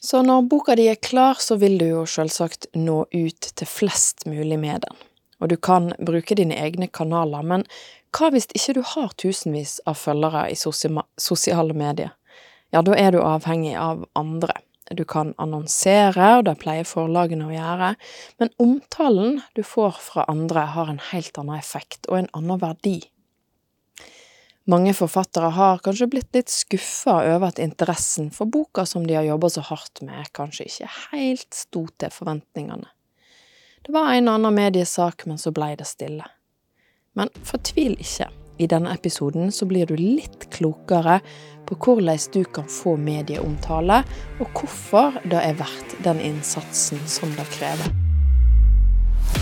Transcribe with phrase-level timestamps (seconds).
[0.00, 4.26] Så når boka di er klar, så vil du jo selvsagt nå ut til flest
[4.28, 4.98] mulig med den.
[5.40, 7.64] Og du kan bruke dine egne kanaler, men
[8.16, 12.14] hva hvis ikke du har tusenvis av følgere i sosiale medier?
[12.72, 14.56] Ja, da er du avhengig av andre.
[14.94, 17.90] Du kan annonsere, og det pleier forlagene å gjøre,
[18.38, 23.00] men omtalen du får fra andre har en helt annen effekt og en annen verdi.
[24.68, 29.22] Mange forfattere har kanskje blitt litt skuffa over at interessen for boka som de har
[29.22, 32.88] jobba så hardt med, kanskje ikke helt sto til forventningene.
[33.86, 36.26] Det var en annen mediesak, men så blei det stille.
[37.14, 38.26] Men fortvil ikke.
[38.58, 41.20] I denne episoden så blir du litt klokere
[41.68, 44.02] på hvordan du kan få medieomtale,
[44.42, 47.94] og hvorfor det er verdt den innsatsen som det krever.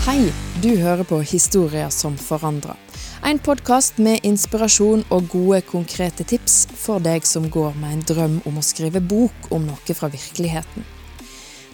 [0.05, 0.29] Hei,
[0.61, 2.77] du hører på Historier som forandrer.
[3.23, 8.35] En podkast med inspirasjon og gode, konkrete tips for deg som går med en drøm
[8.45, 10.83] om å skrive bok om noe fra virkeligheten.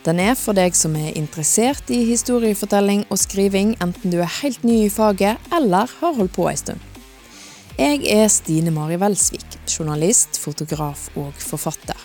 [0.06, 4.64] Den er for deg som er interessert i historiefortelling og skriving, enten du er helt
[4.66, 6.80] ny i faget eller har holdt på ei stund.
[7.78, 11.98] Jeg er Stine Mari Welsvik, journalist, fotograf og forfatter.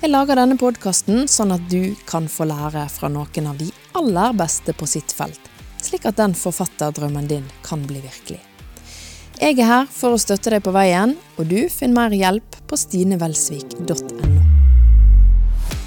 [0.00, 3.68] Jeg lager denne podkasten sånn at du kan få lære fra noen av de
[4.00, 5.50] aller beste på sitt felt,
[5.84, 8.40] slik at den forfatterdrømmen din kan bli virkelig.
[9.40, 12.76] Jeg er her for å støtte deg på veien, og du finner mer hjelp på
[12.76, 14.34] stinevelsvik.no.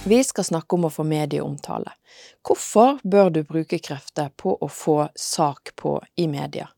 [0.09, 1.93] Vi skal snakke om å få medieomtale.
[2.41, 6.71] Hvorfor bør du bruke krefter på å få sak på i media?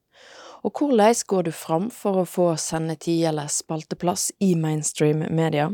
[0.67, 5.71] Og hvordan går du fram for å få sendetid eller spalteplass i mainstream media?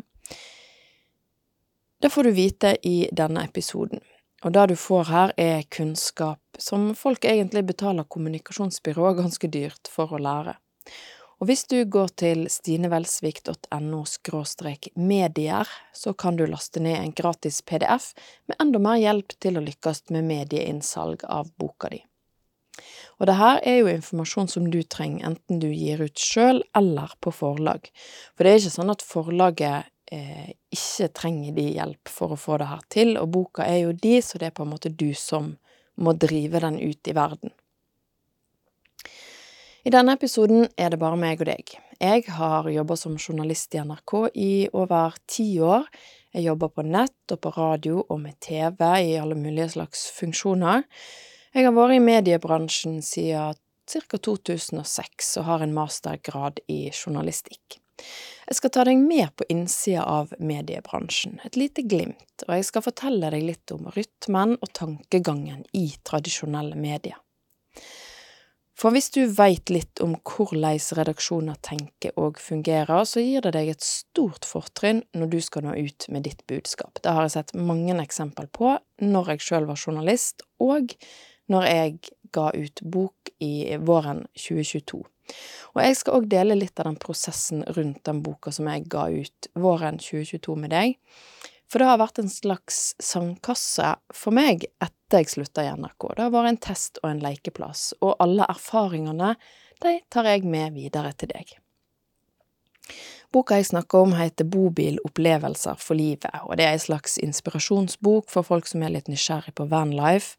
[1.97, 4.05] Det får du vite i denne episoden,
[4.45, 10.13] og det du får her er kunnskap som folk egentlig betaler kommunikasjonsbyrået ganske dyrt for
[10.13, 10.61] å lære.
[11.41, 14.03] Og hvis du går til stinevelsvik.no
[14.93, 18.11] medier, så kan du laste ned en gratis PDF
[18.45, 22.03] med enda mer hjelp til å lykkes med medieinnsalg av boka di.
[23.17, 27.13] Og det her er jo informasjon som du trenger, enten du gir ut sjøl eller
[27.21, 27.89] på forlag.
[28.35, 32.61] For det er ikke sånn at forlaget eh, ikke trenger de hjelp for å få
[32.61, 35.09] det her til, og boka er jo de, så det er på en måte du
[35.17, 35.55] som
[36.01, 37.53] må drive den ut i verden.
[39.81, 41.71] I denne episoden er det bare meg og deg.
[41.97, 45.87] Jeg har jobba som journalist i NRK i over ti år.
[46.35, 48.77] Jeg jobber på nett og på radio og med TV
[49.07, 50.85] i alle mulige slags funksjoner.
[51.55, 53.57] Jeg har vært i mediebransjen siden
[53.89, 54.19] ca.
[54.29, 57.79] 2006 og har en mastergrad i journalistikk.
[58.45, 62.85] Jeg skal ta deg med på innsida av mediebransjen, et lite glimt, og jeg skal
[62.85, 67.17] fortelle deg litt om rytmen og tankegangen i tradisjonelle medier.
[68.81, 73.67] For hvis du veit litt om hvordan redaksjoner tenker og fungerer, så gir det deg
[73.75, 76.97] et stort fortrinn når du skal nå ut med ditt budskap.
[76.97, 78.73] Det har jeg sett mange eksempel på
[79.05, 80.95] når jeg sjøl var journalist, og
[81.53, 81.93] når jeg
[82.33, 85.03] ga ut bok i våren 2022.
[85.75, 89.05] Og jeg skal òg dele litt av den prosessen rundt den boka som jeg ga
[89.13, 90.97] ut våren 2022 med deg.
[91.69, 96.07] For det har vært en slags sandkasse for meg etter jeg slutta i NRK.
[96.15, 99.35] Det har vært en test og en lekeplass, og alle erfaringene,
[99.81, 101.55] de tar jeg med videre til deg.
[103.31, 108.43] Boka jeg snakker om heter Bobilopplevelser for livet, og det er en slags inspirasjonsbok for
[108.43, 110.35] folk som er litt nysgjerrig på vanlife.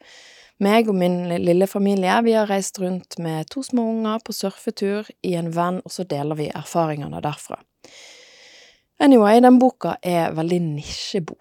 [0.63, 5.09] Meg og min lille familie, vi har reist rundt med to små unger på surfetur
[5.27, 7.59] i en venn, og så deler vi erfaringene derfra.
[9.03, 11.41] Anyway, den boka er veldig nisjebok,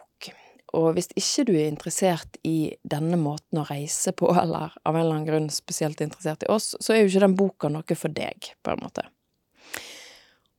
[0.77, 5.01] og hvis ikke du er interessert i denne måten å reise på, eller av en
[5.01, 8.13] eller annen grunn spesielt interessert i oss, så er jo ikke den boka noe for
[8.15, 9.07] deg, på en måte.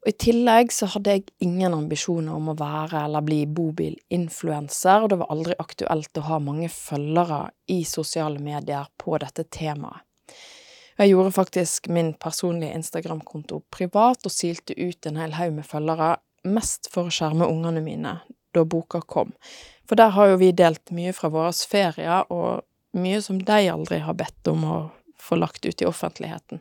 [0.02, 5.12] Og I tillegg så hadde jeg ingen ambisjoner om å være eller bli bobilinfluenser, og
[5.12, 10.02] det var aldri aktuelt å ha mange følgere i sosiale medier på dette temaet.
[10.98, 16.16] Jeg gjorde faktisk min personlige Instagram-konto privat og silte ut en hel haug med følgere,
[16.50, 18.18] mest for å skjerme ungene mine
[18.52, 19.32] da boka kom,
[19.88, 22.62] for der har jo vi delt mye fra våre ferier, og
[22.92, 24.76] mye som de aldri har bedt om å
[25.20, 26.60] få lagt ut i offentligheten.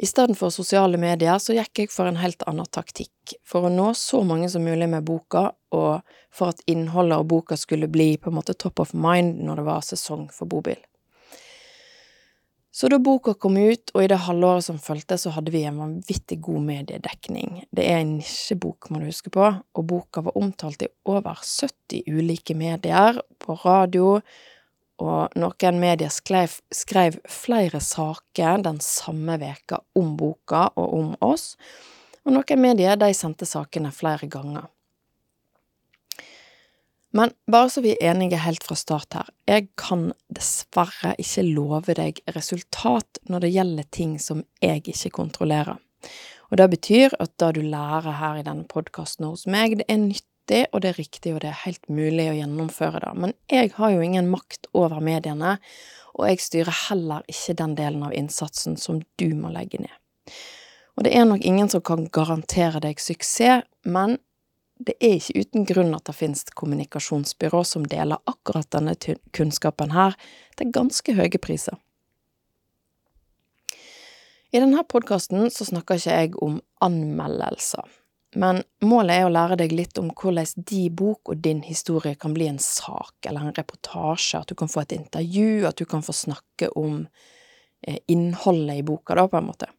[0.00, 3.72] I stedet for sosiale medier så gikk jeg for en helt annen taktikk, for å
[3.72, 8.14] nå så mange som mulig med boka, og for at innholdet av boka skulle bli
[8.16, 10.80] på en måte top of mind når det var sesong for bobil.
[12.72, 15.80] Så da boka kom ut, og i det halvåret som fulgte, så hadde vi en
[15.80, 17.64] vanvittig god mediedekning.
[17.74, 22.06] Det er en nisjebok, må du huske på, og boka var omtalt i over 70
[22.06, 24.20] ulike medier, på radio,
[25.00, 31.56] og noen medier skrev, skrev flere saker den samme veka om boka og om oss,
[32.22, 34.68] og noen medier de sendte sakene flere ganger.
[37.16, 41.96] Men bare så vi er enige helt fra start her, jeg kan dessverre ikke love
[41.98, 45.80] deg resultat når det gjelder ting som jeg ikke kontrollerer.
[46.50, 50.00] Og det betyr at det du lærer her i denne podkasten hos meg, det er
[50.02, 53.12] nyttig, og det er riktig, og det er helt mulig å gjennomføre det.
[53.22, 55.58] Men jeg har jo ingen makt over mediene,
[56.18, 59.94] og jeg styrer heller ikke den delen av innsatsen som du må legge ned.
[60.98, 64.18] Og det er nok ingen som kan garantere deg suksess, men
[64.80, 68.96] det er ikke uten grunn at det finnes kommunikasjonsbyrå som deler akkurat denne
[69.36, 70.16] kunnskapen her
[70.56, 71.76] til ganske høye priser.
[74.50, 77.84] I denne podkasten så snakker ikke jeg om anmeldelser,
[78.40, 82.34] men målet er å lære deg litt om hvordan din bok og din historie kan
[82.34, 86.02] bli en sak eller en reportasje, at du kan få et intervju, at du kan
[86.02, 87.04] få snakke om
[87.86, 89.70] eh, innholdet i boka, da, på en måte.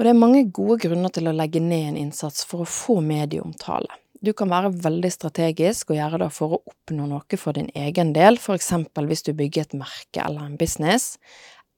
[0.00, 3.02] Og det er mange gode grunner til å legge ned en innsats for å få
[3.04, 3.98] medieomtale.
[4.24, 8.14] Du kan være veldig strategisk og gjøre det for å oppnå noe for din egen
[8.16, 11.18] del, for eksempel hvis du bygger et merke eller en business,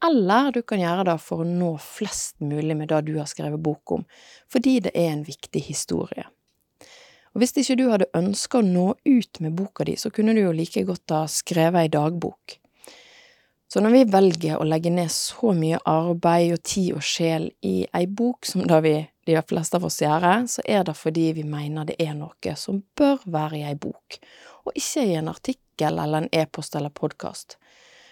[0.07, 3.59] eller du kan gjøre det for å nå flest mulig med det du har skrevet
[3.59, 4.07] bok om,
[4.47, 6.29] fordi det er en viktig historie.
[7.35, 10.45] Og hvis ikke du hadde ønska å nå ut med boka di, så kunne du
[10.45, 12.62] jo like godt ha skrevet ei dagbok.
[13.73, 17.87] Så når vi velger å legge ned så mye arbeid og tid og sjel i
[17.97, 21.45] ei bok som da vi, de fleste av oss gjør, så er det fordi vi
[21.49, 24.19] mener det er noe som bør være i ei bok,
[24.67, 27.57] og ikke i en artikkel eller en e-post eller podkast.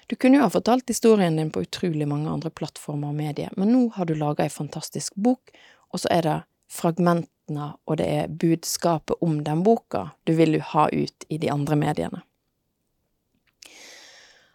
[0.08, 3.74] Du kunne jo ha fortalt historien din på utrolig mange andre plattformer og medier, men
[3.74, 5.52] nå har du laga ei fantastisk bok,
[5.92, 6.38] og så er det
[6.72, 11.76] fragmentene og det er budskapet om den boka du vil ha ut i de andre
[11.76, 12.24] mediene.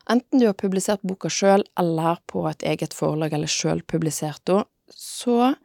[0.10, 4.68] Enten du har publisert boka sjøl eller på et eget forlag eller sjøl publisert henne,
[4.94, 5.56] så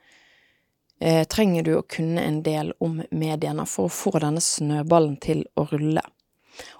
[1.01, 5.45] eh, trenger du å kunne en del om mediene for å få denne snøballen til
[5.61, 6.05] å rulle.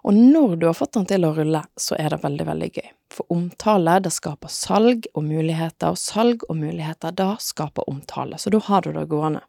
[0.09, 2.89] Og når du har fått den til å rulle, så er det veldig, veldig gøy.
[3.13, 8.41] For omtale, det skaper salg og muligheter, og salg og muligheter, da skaper omtale.
[8.41, 9.45] Så da har du det gående.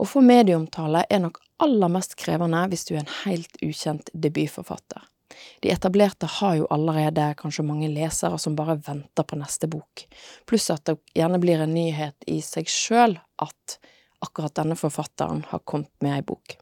[0.00, 5.04] Å få medieomtale er nok aller mest krevende hvis du er en helt ukjent debutforfatter.
[5.60, 10.06] De etablerte har jo allerede kanskje mange lesere som bare venter på neste bok,
[10.48, 13.78] pluss at det gjerne blir en nyhet i seg sjøl at
[14.20, 16.56] akkurat denne forfatteren har kommet med ei bok.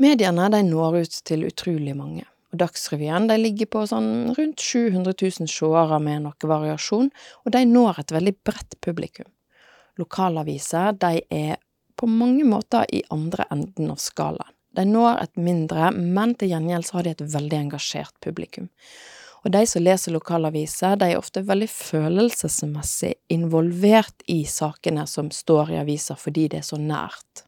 [0.00, 5.12] Mediene de når ut til utrolig mange, og Dagsrevyen de ligger på sånn rundt 700
[5.12, 7.10] 000 seere med noe variasjon,
[7.44, 9.28] og de når et veldig bredt publikum.
[10.00, 11.60] Lokalaviser de er
[12.00, 14.54] på mange måter i andre enden av skalaen.
[14.80, 18.70] De når et mindre, men til gjengjeld så har de et veldig engasjert publikum.
[19.44, 25.74] Og de som leser lokalaviser, de er ofte veldig følelsesmessig involvert i sakene som står
[25.74, 27.44] i aviser fordi det er så nært.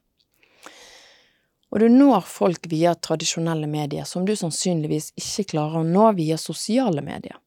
[1.72, 6.36] Og du når folk via tradisjonelle medier som du sannsynligvis ikke klarer å nå via
[6.40, 7.38] sosiale medier.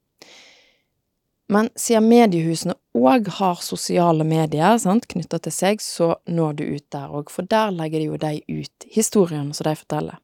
[1.47, 7.11] Men siden mediehusene òg har sosiale medier knytta til seg, så når du ut der
[7.13, 10.17] òg, for der legger de jo de ut historiene som de forteller.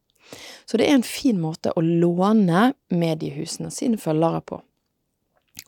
[0.65, 4.61] Så det er en fin måte å låne mediehusene sine følgere på.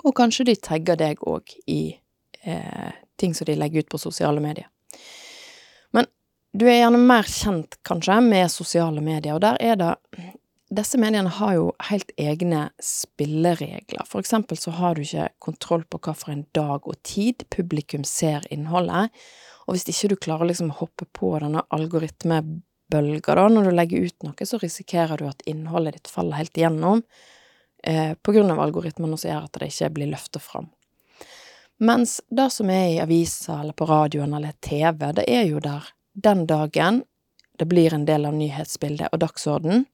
[0.03, 1.97] Og kanskje de tagger deg òg i
[2.43, 4.69] eh, ting som de legger ut på sosiale medier.
[5.91, 6.07] Men
[6.55, 9.91] du er gjerne mer kjent, kanskje, med sosiale medier, og der er det
[10.77, 14.05] disse mediene har jo helt egne spilleregler.
[14.09, 18.05] For eksempel så har du ikke kontroll på hva for en dag og tid publikum
[18.07, 19.13] ser innholdet,
[19.63, 24.09] og hvis ikke du klarer liksom å hoppe på denne algoritmebølga da, når du legger
[24.09, 27.03] ut noe, så risikerer du at innholdet ditt faller helt igjennom,
[27.83, 30.69] eh, på grunn av algoritmene som gjør at det ikke blir løftet fram.
[31.83, 35.89] Mens det som er i aviser eller på radioen eller TV, det er jo der
[36.13, 37.03] den dagen
[37.59, 39.85] det blir en del av nyhetsbildet og dagsorden,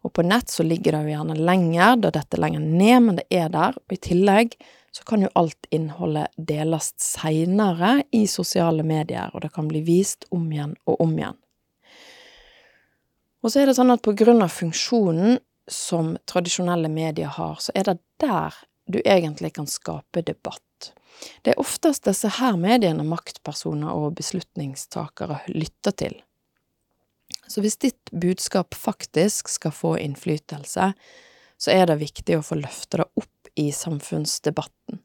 [0.00, 3.18] og på nett så ligger det jo gjerne lenger, da dette er lenger ned, men
[3.20, 4.56] det er der, og i tillegg
[4.90, 10.26] så kan jo alt innholdet deles seinere i sosiale medier, og det kan bli vist
[10.34, 11.38] om igjen og om igjen.
[13.40, 15.38] Og så er det sånn at på grunn av funksjonen
[15.70, 18.56] som tradisjonelle medier har, så er det der
[18.90, 20.92] du egentlig kan skape debatt.
[21.44, 26.18] Det er oftest disse her mediene maktpersoner og beslutningstakere lytter til.
[27.50, 30.92] Så hvis ditt budskap faktisk skal få innflytelse,
[31.60, 35.00] så er det viktig å få løfte det opp i samfunnsdebatten.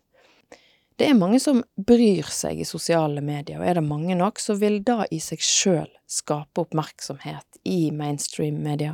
[0.96, 4.56] Det er mange som bryr seg i sosiale medier, og er det mange nok, så
[4.56, 8.94] vil det i seg sjøl skape oppmerksomhet i mainstream-media.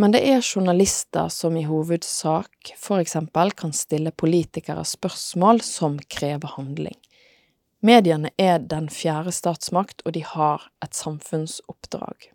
[0.00, 6.56] Men det er journalister som i hovedsak for eksempel kan stille politikere spørsmål som krever
[6.56, 6.96] handling.
[7.80, 12.28] Mediene er den fjerde statsmakt, og de har et samfunnsoppdrag.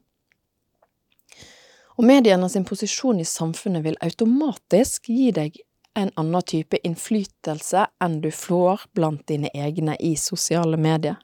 [1.95, 5.61] Og mediene sin posisjon i samfunnet vil automatisk gi deg
[5.95, 11.21] en annen type innflytelse enn du får blant dine egne i sosiale medier.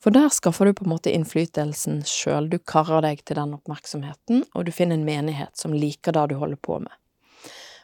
[0.00, 4.46] For der skaffer du på en måte innflytelsen sjøl, du karrer deg til den oppmerksomheten,
[4.54, 6.94] og du finner en menighet som liker det du holder på med.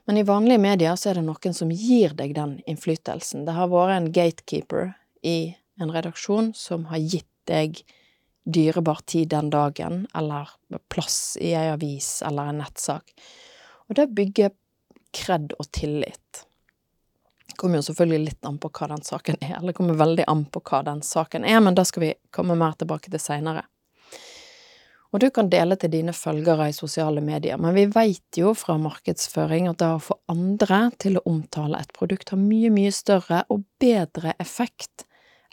[0.06, 3.44] Men i vanlige medier så er det noen som gir deg den innflytelsen.
[3.44, 4.94] Det har vært en gatekeeper
[5.26, 5.38] i
[5.80, 7.82] en redaksjon som har gitt deg
[8.46, 10.50] dyrebar tid den dagen, eller
[10.88, 13.10] plass i ei avis eller en nettsak.
[13.90, 14.54] Og det bygger
[15.16, 16.44] kred og tillit.
[17.46, 20.26] Det kommer jo selvfølgelig litt an på hva den saken er, eller det kommer veldig
[20.30, 23.64] an på hva den saken er, men det skal vi komme mer tilbake til seinere.
[25.14, 28.74] Og du kan dele til dine følgere i sosiale medier, men vi veit jo fra
[28.78, 33.44] markedsføring at det å få andre til å omtale et produkt har mye, mye større
[33.48, 35.06] og bedre effekt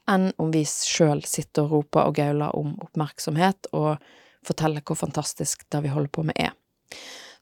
[0.10, 4.04] enn om vi sjøl sitter og roper og gauler om oppmerksomhet og
[4.44, 6.54] forteller hvor fantastisk det vi holder på med, er.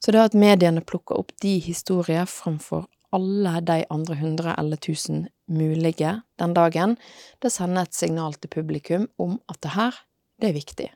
[0.02, 5.26] Så det at mediene plukker opp de historier framfor alle de andre hundre eller tusen
[5.52, 6.96] mulige den dagen,
[7.42, 9.98] det sender et signal til publikum om at det her,
[10.40, 10.88] det er viktig.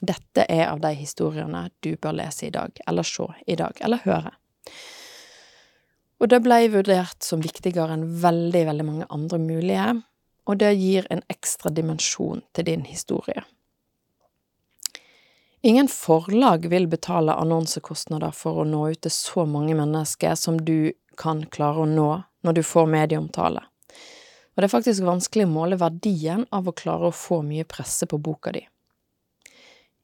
[0.00, 4.00] Dette er av de historiene du bør lese i dag, eller se i dag, eller
[4.06, 4.32] høre.
[6.20, 9.90] Og det ble vurdert som viktigere enn veldig, veldig mange andre mulige,
[10.48, 13.44] og det gir en ekstra dimensjon til din historie.
[15.62, 20.92] Ingen forlag vil betale annonsekostnader for å nå ut til så mange mennesker som du
[21.20, 22.10] kan klare å nå
[22.46, 23.60] når du får medieomtale.
[23.60, 28.08] Og det er faktisk vanskelig å måle verdien av å klare å få mye presse
[28.08, 28.64] på boka di.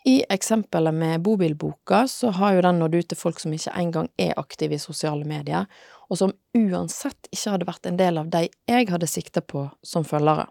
[0.06, 4.06] I eksempelet med bobilboka så har jo den nådd ut til folk som ikke engang
[4.22, 5.64] er aktive i sosiale medier,
[6.06, 10.06] og som uansett ikke hadde vært en del av de jeg hadde sikta på som
[10.06, 10.44] følgere.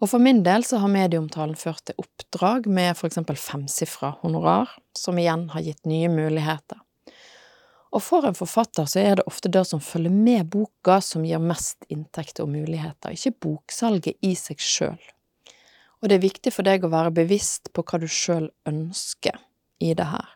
[0.00, 4.72] Og for min del så har medieomtalen ført til oppdrag med for eksempel femsifra honorar,
[4.96, 6.80] som igjen har gitt nye muligheter.
[7.92, 11.44] Og for en forfatter så er det ofte det som følger med boka som gir
[11.44, 15.12] mest inntekter og muligheter, ikke boksalget i seg sjøl
[16.02, 19.38] og det er viktig for deg å være bevisst på hva du sjøl ønsker
[19.82, 20.28] i det her.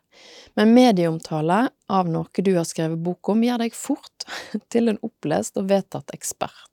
[0.58, 4.26] Men medieomtale av noe du har skrevet bok om, gjør deg fort
[4.72, 6.66] til en opplest og vedtatt ekspert.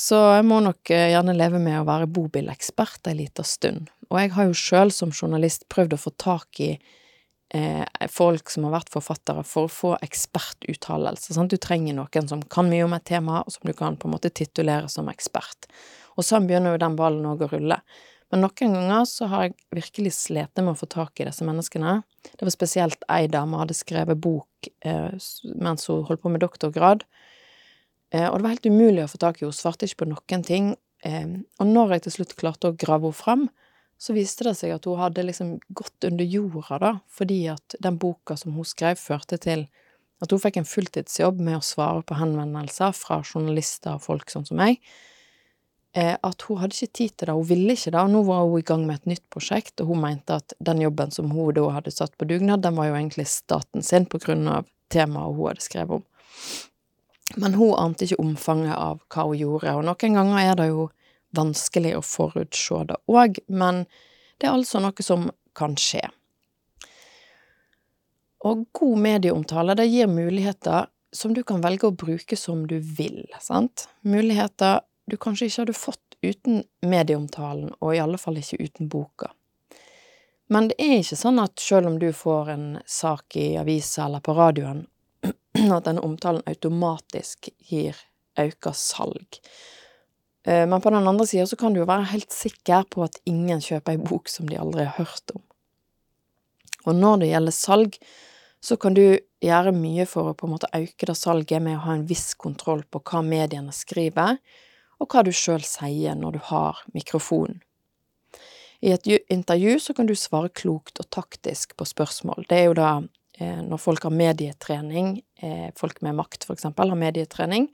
[0.00, 4.20] Så jeg må nok eh, gjerne leve med å være bobilekspert ei lita stund, og
[4.20, 6.70] jeg har jo sjøl som journalist prøvd å få tak i
[7.54, 11.34] eh, folk som har vært forfattere, for å få ekspertuttalelse.
[11.36, 11.52] Sant?
[11.52, 14.16] Du trenger noen som kan mye om et tema, og som du kan på en
[14.16, 15.68] måte titulere som ekspert.
[16.16, 17.80] Og sånn begynner jo den ballen òg å rulle.
[18.30, 21.96] Men noen ganger så har jeg virkelig slitt med å få tak i disse menneskene.
[22.30, 25.16] Det var spesielt ei dame hadde skrevet bok eh,
[25.58, 27.02] mens hun holdt på med doktorgrad,
[28.14, 30.10] eh, og det var helt umulig å få tak i henne, hun svarte ikke på
[30.12, 30.70] noen ting.
[31.02, 31.26] Eh,
[31.58, 33.48] og når jeg til slutt klarte å grave henne fram,
[34.00, 37.98] så viste det seg at hun hadde liksom gått under jorda, da, fordi at den
[38.00, 39.66] boka som hun skrev, førte til
[40.20, 44.46] at hun fikk en fulltidsjobb med å svare på henvendelser fra journalister og folk sånn
[44.48, 44.78] som meg,
[45.96, 48.60] at hun hadde ikke tid til det, hun ville ikke det, og nå var hun
[48.60, 51.64] i gang med et nytt prosjekt, og hun mente at den jobben som hun da
[51.74, 55.48] hadde satt på dugnad, den var jo egentlig staten sin på grunn av temaet hun
[55.48, 56.06] hadde skrevet om.
[57.42, 60.86] Men hun ante ikke omfanget av hva hun gjorde, og noen ganger er det jo
[61.36, 63.84] vanskelig å forutse det òg, men
[64.38, 65.28] det er altså noe som
[65.58, 66.02] kan skje.
[68.46, 73.24] Og god medieomtale, det gir muligheter som du kan velge å bruke som du vil,
[73.42, 73.88] sant?
[74.06, 74.80] Muligheter
[75.10, 79.32] du kanskje ikke hadde fått uten medieomtalen, og i alle fall ikke uten boka.
[80.50, 84.22] Men det er ikke sånn at selv om du får en sak i avisa eller
[84.24, 84.82] på radioen,
[85.76, 87.98] at denne omtalen automatisk gir
[88.40, 89.38] økt salg.
[90.46, 93.20] Eh, men på den andre sida så kan du jo være helt sikker på at
[93.30, 95.44] ingen kjøper ei bok som de aldri har hørt om.
[96.88, 98.00] Og når det gjelder salg,
[98.60, 99.04] så kan du
[99.40, 102.32] gjøre mye for å på en måte øke det salget med å ha en viss
[102.40, 104.40] kontroll på hva mediene skriver,
[105.00, 107.60] og hva du sjøl sier når du har mikrofonen.
[108.80, 112.46] I et intervju så kan du svare klokt og taktisk på spørsmål.
[112.48, 112.92] Det er jo da
[113.36, 117.68] eh, når folk har medietrening, eh, folk med makt eksempel har medietrening,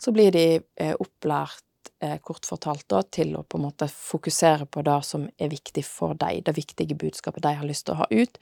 [0.00, 1.64] så blir de eh, opplært,
[2.24, 6.16] kort fortalt, da, til å på en måte fokusere på det som er viktig for
[6.16, 8.38] deg, det viktige budskapet de har lyst til å ha ut.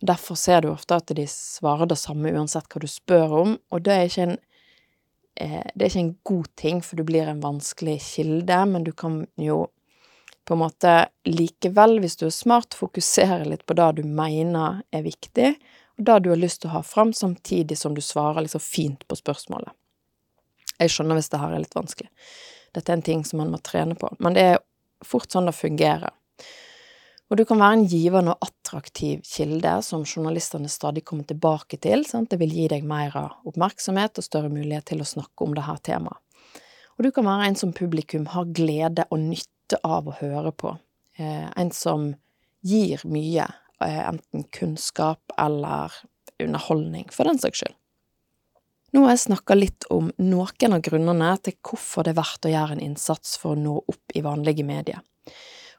[0.00, 3.52] Og Derfor ser du ofte at de svarer det samme uansett hva du spør om,
[3.68, 4.38] og det er ikke en
[5.34, 9.24] Det er ikke en god ting, for du blir en vanskelig kilde, men du kan
[9.40, 9.64] jo
[10.44, 10.92] på en måte
[11.24, 15.54] likevel, hvis du er smart, fokusere litt på det du mener er viktig,
[15.98, 19.06] og det du har lyst til å ha fram, samtidig som du svarer liksom fint
[19.08, 19.72] på spørsmålet.
[20.78, 22.10] Jeg skjønner hvis det her er litt vanskelig.
[22.74, 24.62] Dette er en ting som man må trene på, men det er
[25.06, 26.12] fort sånn det fungerer.
[27.32, 32.04] Og du kan være en givende og attraktiv kilde som journalistene stadig kommer tilbake til.
[32.06, 32.30] Sant?
[32.30, 33.16] Det vil gi deg mer
[33.48, 36.20] oppmerksomhet og større mulighet til å snakke om dette temaet.
[36.94, 40.76] Og du kan være en som publikum har glede og nytte av å høre på.
[41.18, 42.12] Eh, en som
[42.62, 43.48] gir mye,
[43.80, 45.90] eh, enten kunnskap eller
[46.38, 47.74] underholdning, for den saks skyld.
[48.94, 52.52] Nå har jeg snakka litt om noen av grunnene til hvorfor det er verdt å
[52.52, 55.00] gjøre en innsats for å nå opp i vanlige medier.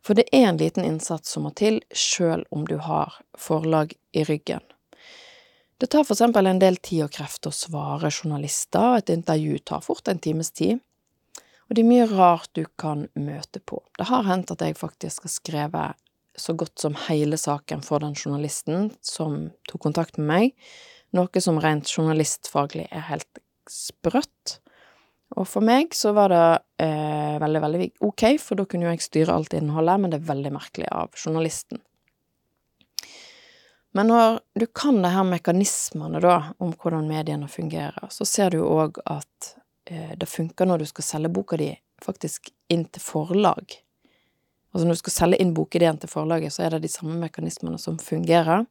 [0.06, 4.26] For det er en liten innsats som må til, sjøl om du har forlag i
[4.28, 4.62] ryggen.
[5.82, 9.82] Det tar for eksempel en del tid og krefter å svare journalister, et intervju tar
[9.84, 10.78] fort en times tid.
[11.66, 13.82] Og det er mye rart du kan møte på.
[13.98, 16.04] Det har hendt at jeg faktisk har skrevet
[16.38, 20.54] så godt som hele saken for den journalisten som tok kontakt med meg,
[21.16, 24.60] noe som rent journalistfaglig er helt sprøtt.
[25.34, 26.46] Og for meg så var det
[26.86, 30.29] eh, veldig, veldig ok, for da kunne jo jeg styre alt innholdet, men det er
[30.29, 31.82] veldig merkelig av journalisten.
[33.96, 38.60] Men når du kan det her mekanismene, da, om hvordan mediene fungerer, så ser du
[38.60, 39.51] jo òg at
[39.89, 41.72] eh, det funker når du skal selge boka di
[42.03, 43.77] faktisk inn til forlag.
[44.75, 47.79] Altså når du skal selge inn bokideen til forlaget, så er det de samme mekanismene
[47.79, 48.65] som fungerer.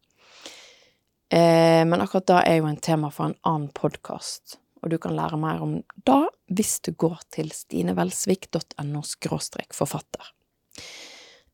[1.32, 5.16] Eh, men akkurat da er jo en tema for en annen podkast og du kan
[5.16, 6.22] lære mer om det
[6.52, 9.02] hvis du går til stinevelsvik.no
[9.72, 10.32] forfatter.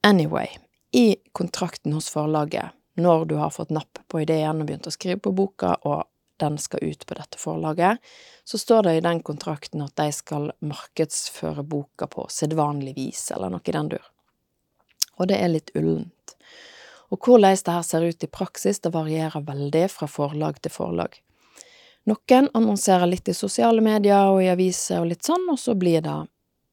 [0.03, 0.49] Anyway,
[0.93, 5.21] i kontrakten hos forlaget, når du har fått napp på ideen og begynt å skrive
[5.23, 6.09] på boka, og
[6.41, 8.01] den skal ut på dette forlaget,
[8.45, 13.53] så står det i den kontrakten at de skal markedsføre boka på sedvanlig vis, eller
[13.53, 14.11] noe i den dur.
[15.21, 16.35] Og det er litt ullent.
[17.11, 21.21] Og hvordan det her ser ut i praksis, det varierer veldig fra forlag til forlag.
[22.09, 26.01] Noen annonserer litt i sosiale medier og i aviser og litt sånn, og så blir
[26.05, 26.17] det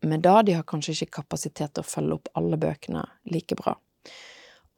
[0.08, 0.38] med det.
[0.48, 3.04] De har kanskje ikke kapasitet til å følge opp alle bøkene
[3.34, 3.76] like bra.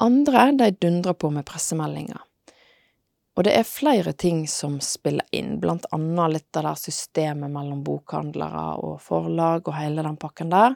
[0.01, 2.23] Andre, de dundrer på med pressemeldinger.
[3.37, 7.85] Og det er flere ting som spiller inn, blant annet litt av det systemet mellom
[7.87, 10.75] bokhandlere og forlag og hele den pakken der.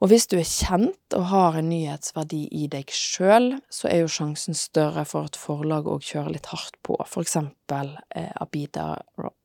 [0.00, 4.12] Og hvis du er kjent og har en nyhetsverdi i deg sjøl, så er jo
[4.12, 8.94] sjansen større for at forlag òg kjører litt hardt på, for eksempel eh, Abida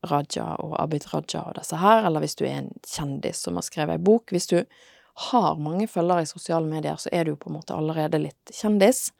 [0.08, 3.66] Raja og Abid Raja og disse her, eller hvis du er en kjendis som har
[3.68, 4.32] skrevet ei bok.
[4.32, 4.62] Hvis du
[5.28, 8.56] har mange følgere i sosiale medier, så er du jo på en måte allerede litt
[8.56, 9.10] kjendis,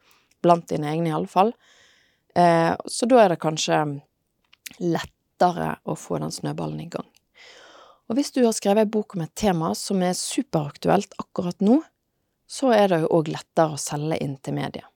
[0.41, 1.53] blant dine egne iallfall.
[2.33, 3.83] Eh, så da er det kanskje
[4.81, 7.05] lettere å få den snøballen i gang.
[8.07, 11.81] Og hvis du har skrevet ei bok om et tema som er superaktuelt akkurat nå,
[12.47, 14.87] så er det jo òg lettere å selge inn til media.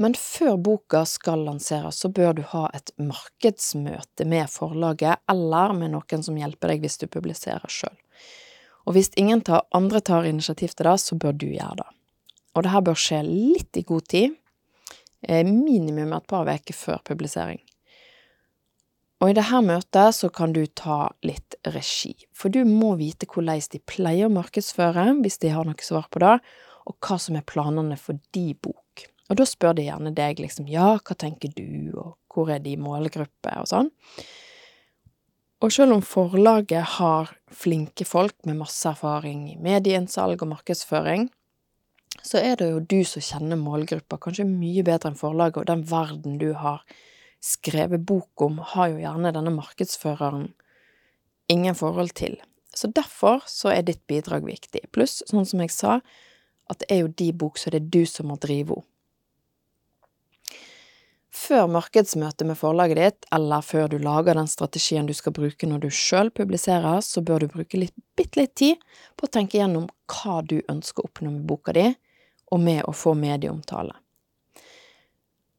[0.00, 5.92] Men før boka skal lanseres, så bør du ha et markedsmøte med forlaget, eller med
[5.92, 7.98] noen som hjelper deg hvis du publiserer sjøl.
[8.88, 11.90] Og hvis ingen tar, andre tar initiativ til det, så bør du gjøre det.
[12.56, 14.38] Og det her bør skje litt i god tid,
[15.28, 17.60] eh, minimum et par uker før publisering.
[19.20, 23.60] Og i dette møtet så kan du ta litt regi, for du må vite hvordan
[23.72, 26.38] de pleier å markedsføre, hvis de har noe svar på det,
[26.88, 29.04] og hva som er planene for de bok.
[29.30, 32.78] Og da spør de gjerne deg liksom ja, hva tenker du, og hvor er de
[32.80, 33.92] målgruppe, og sånn.
[35.60, 41.28] Og selv om forlaget har flinke folk med masse erfaring i medieinnsalg og markedsføring,
[42.24, 45.84] så er det jo du som kjenner målgruppa kanskje mye bedre enn forlaget og den
[45.88, 46.80] verden du har
[47.40, 50.50] skrevet bok om, har jo gjerne denne markedsføreren
[51.50, 52.36] ingen forhold til.
[52.74, 54.84] Så derfor så er ditt bidrag viktig.
[54.94, 55.98] Pluss, sånn som jeg sa,
[56.70, 58.86] at det er jo de bok, så det er du som må drive henne.
[61.40, 65.84] Før markedsmøtet med forlaget ditt, eller før du lager den strategien du skal bruke når
[65.84, 68.82] du sjøl publiserer, så bør du bruke litt, bitte litt tid
[69.16, 71.86] på å tenke gjennom hva du ønsker å oppnå med boka di,
[72.50, 73.94] og med å få medieomtale.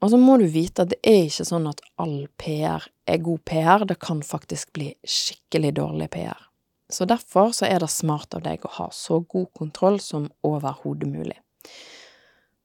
[0.02, 3.44] Og så må du vite at det er ikke sånn at all PR er god
[3.46, 6.48] PR, det kan faktisk bli skikkelig dårlig PR.
[6.92, 11.08] Så derfor så er det smart av deg å ha så god kontroll som overhodet
[11.08, 11.38] mulig.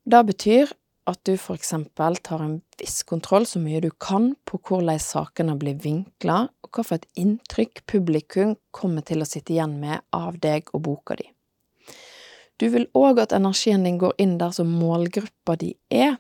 [0.07, 0.73] Det betyr
[1.07, 5.55] at du for eksempel tar en viss kontroll så mye du kan på hvordan sakene
[5.61, 10.41] blir vinkla, og hva for et inntrykk publikum kommer til å sitte igjen med av
[10.43, 11.29] deg og boka di.
[12.59, 16.17] Du vil òg at energien din går inn der som målgruppa di er,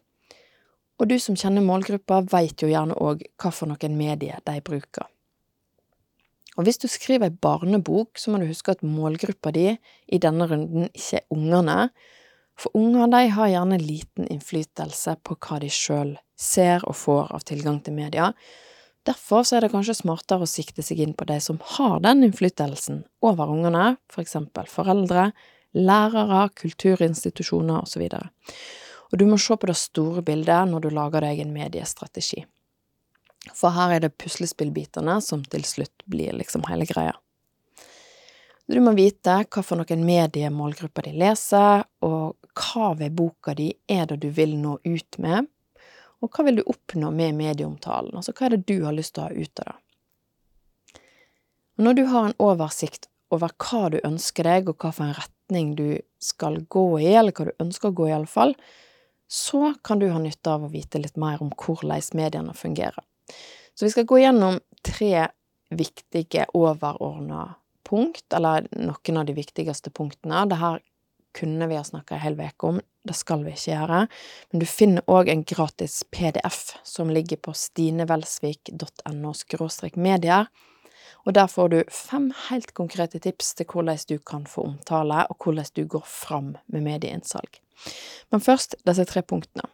[0.97, 5.09] og du som kjenner målgruppa, veit jo gjerne òg hva for noen medier de bruker.
[6.57, 10.47] Og hvis du skriver ei barnebok, så må du huske at målgruppa di i denne
[10.49, 11.81] runden ikke er ungene,
[12.57, 17.45] for unger de har gjerne liten innflytelse på hva de sjøl ser og får av
[17.49, 18.31] tilgang til media.
[19.07, 23.05] Derfor er det kanskje smartere å sikte seg inn på de som har den innflytelsen
[23.21, 25.29] over ungene, for eksempel foreldre,
[25.77, 28.09] lærere, kulturinstitusjoner osv.
[29.13, 32.45] Og, du må se på det store bildet når du lager deg en mediestrategi.
[33.55, 37.15] For her er det puslespillbitene som til slutt blir liksom hele greia.
[38.67, 44.09] Du må vite hva for noen mediemålgrupper de leser, og hva ved boka di er
[44.11, 45.47] det du vil nå ut med,
[46.19, 49.23] og hva vil du oppnå med medieomtalen, altså hva er det du har lyst til
[49.23, 49.77] å ha ut av det.
[51.77, 55.75] Når du har en oversikt over hva du ønsker deg, og hva for en retning
[55.79, 58.57] du skal gå i, eller hva du ønsker å gå i, iallfall,
[59.29, 63.05] så kan du ha nytte av å vite litt mer om hvordan mediene fungerer.
[63.75, 65.29] Så vi skal gå gjennom tre
[65.71, 67.55] viktige overordna
[67.87, 70.47] punkt, eller noen av de viktigste punktene.
[70.51, 70.81] Det her
[71.37, 73.99] kunne vi ha snakka ei hel uke om, det skal vi ikke gjøre.
[74.51, 79.35] Men du finner òg en gratis PDF som ligger på stinevelsvik.no
[79.95, 80.49] medier.
[81.27, 85.37] Og der får du fem helt konkrete tips til hvordan du kan få omtale, og
[85.43, 87.61] hvordan du går fram med medieinnsalg.
[88.31, 89.69] Men først disse tre punktene.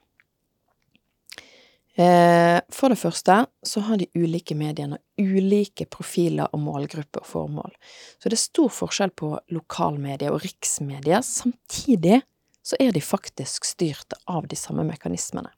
[1.95, 3.35] Eh, for det første
[3.69, 7.75] så har de ulike mediene ulike profiler og målgrupper og formål.
[8.17, 11.21] Så det er stor forskjell på lokalmedier og riksmedier.
[11.21, 12.23] Samtidig
[12.65, 15.51] så er de faktisk styrt av de samme mekanismene.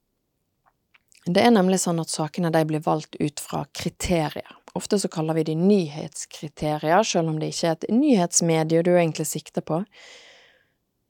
[1.24, 4.58] Det er nemlig sånn at sakene de blir valgt ut fra kriterier.
[4.74, 9.26] Ofte så kaller vi de nyhetskriterier, selv om det ikke er et nyhetsmedie du egentlig
[9.30, 9.84] sikter på.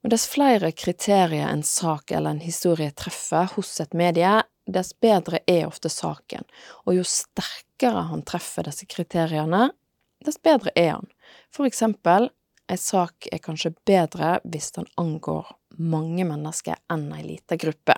[0.05, 5.40] Og dess flere kriterier en sak eller en historie treffer hos et medie, dess bedre
[5.48, 6.44] er ofte saken,
[6.85, 9.70] og jo sterkere han treffer disse kriteriene,
[10.24, 11.09] dess bedre er han.
[11.53, 12.29] For eksempel,
[12.68, 15.48] ei sak er kanskje bedre hvis den angår
[15.81, 17.96] mange mennesker enn ei lita gruppe.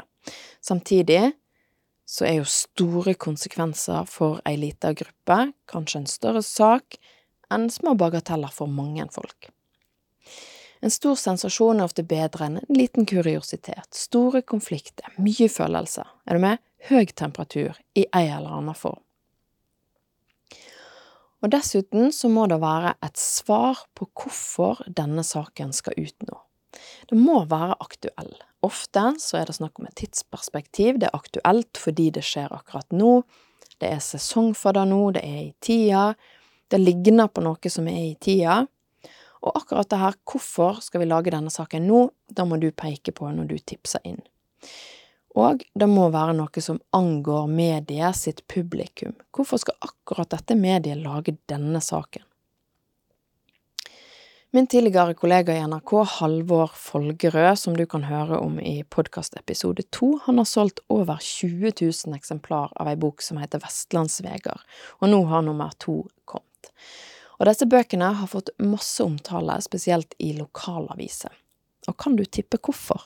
[0.62, 1.34] Samtidig
[2.06, 5.38] så er jo store konsekvenser for ei lita gruppe
[5.70, 6.98] kanskje en større sak
[7.52, 9.50] enn små bagateller for mange folk.
[10.84, 16.38] En stor sensasjon er ofte bedre enn en liten kuriositet, store konflikter, mye følelser, er
[16.38, 19.00] du med, høy temperatur i ei eller annen form.
[21.44, 26.38] Og dessuten så må det være et svar på hvorfor denne saken skal ut nå.
[27.08, 28.32] Det må være aktuell.
[28.66, 32.88] Ofte så er det snakk om et tidsperspektiv, det er aktuelt fordi det skjer akkurat
[32.96, 33.20] nå,
[33.80, 36.06] det er sesong for det nå, det er i tida,
[36.72, 38.64] det ligner på noe som er i tida,
[39.46, 43.14] og akkurat det her, hvorfor skal vi lage denne saken nå, da må du peke
[43.14, 44.22] på når du tipser inn.
[45.36, 49.12] Og det må være noe som angår mediet sitt publikum.
[49.36, 52.24] Hvorfor skal akkurat dette mediet lage denne saken?
[54.50, 60.12] Min tidligere kollega i NRK, Halvor Folgerød, som du kan høre om i podkastepisode to,
[60.22, 64.62] han har solgt over 20 000 eksemplar av ei bok som heter Vestlandsveger,
[65.02, 65.96] og nå har nummer to
[66.30, 66.70] kommet.
[67.40, 71.34] Og disse bøkene har fått masse omtale, spesielt i lokalaviser.
[71.90, 73.02] Og kan du tippe hvorfor?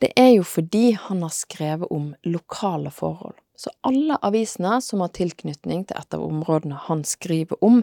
[0.00, 3.36] Det er jo fordi han har skrevet om lokale forhold.
[3.56, 7.82] Så alle avisene som har tilknytning til et av områdene han skriver om,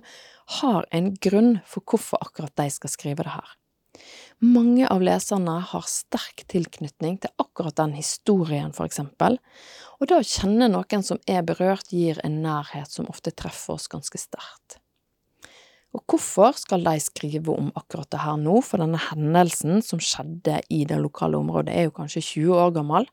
[0.59, 3.55] har en grunn for hvorfor akkurat de skal skrive det her.
[4.43, 9.37] Mange av leserne har sterk tilknytning til akkurat den historien, for eksempel,
[10.01, 13.87] og det å kjenne noen som er berørt, gir en nærhet som ofte treffer oss
[13.91, 14.79] ganske sterkt.
[15.93, 20.59] Og hvorfor skal de skrive om akkurat det her nå, for denne hendelsen som skjedde
[20.73, 23.07] i det lokale området er jo kanskje 20 år gammel?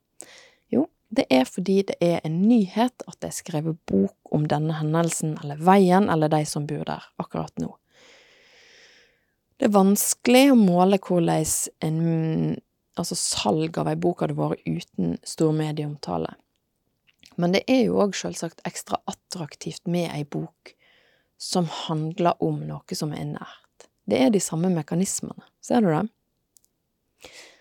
[1.11, 5.35] Det er fordi det er en nyhet at det er skrevet bok om denne hendelsen
[5.43, 7.73] eller veien eller de som bor der akkurat nå.
[9.59, 11.45] Det er vanskelig å måle hvordan
[11.85, 12.61] en
[13.01, 16.33] altså salg av ei bok hadde vært uten stor medieomtale.
[17.41, 20.75] Men det er jo òg selvsagt ekstra attraktivt med ei bok
[21.41, 23.87] som handler om noe som er nært.
[24.05, 26.05] Det er de samme mekanismene, ser du det?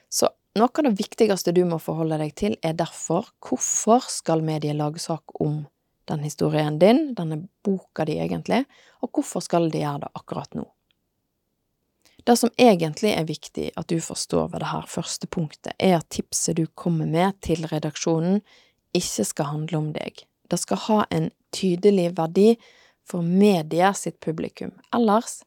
[0.09, 4.77] Så noe av det viktigste du må forholde deg til, er derfor hvorfor skal mediet
[4.79, 5.65] lage sak om
[6.09, 8.63] den historien din, denne boka di egentlig,
[9.03, 10.65] og hvorfor skal de gjøre det akkurat nå?
[12.25, 16.09] Det som egentlig er viktig at du forstår ved det her første punktet, er at
[16.13, 18.41] tipset du kommer med til redaksjonen,
[18.93, 20.25] ikke skal handle om deg.
[20.49, 22.55] Det skal ha en tydelig verdi
[23.07, 24.73] for mediet sitt publikum.
[24.93, 25.43] Ellers